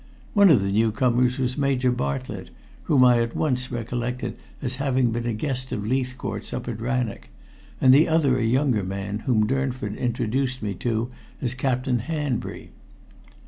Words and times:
One 0.33 0.49
of 0.49 0.63
the 0.63 0.71
newcomers 0.71 1.37
was 1.37 1.59
Major 1.59 1.91
Bartlett, 1.91 2.49
whom 2.85 3.05
I 3.05 3.19
at 3.19 3.35
once 3.35 3.71
recollected 3.71 4.35
as 4.59 4.77
having 4.77 5.11
been 5.11 5.27
a 5.27 5.33
guest 5.33 5.71
of 5.71 5.85
Leithcourt's 5.85 6.53
up 6.53 6.67
at 6.67 6.81
Rannoch, 6.81 7.27
and 7.79 7.93
the 7.93 8.07
other 8.07 8.39
a 8.39 8.43
younger 8.43 8.83
man 8.83 9.19
whom 9.27 9.45
Durnford 9.45 9.95
introduced 9.95 10.61
to 10.61 10.65
me 10.65 11.07
as 11.39 11.53
Captain 11.53 11.99
Hanbury. 11.99 12.71